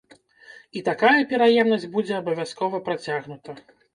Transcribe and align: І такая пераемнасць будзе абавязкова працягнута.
І 0.79 0.81
такая 0.87 1.25
пераемнасць 1.33 1.85
будзе 1.97 2.13
абавязкова 2.21 2.83
працягнута. 2.91 3.51